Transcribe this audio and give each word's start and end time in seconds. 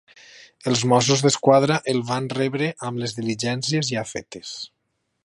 Els 0.71 0.79
Mossos 0.93 1.21
d'Esquadra 1.25 1.77
el 1.93 2.01
van 2.09 2.31
rebre 2.39 2.71
amb 2.89 3.05
les 3.05 3.15
diligències 3.19 3.93
ja 3.95 4.09
fetes. 4.15 4.57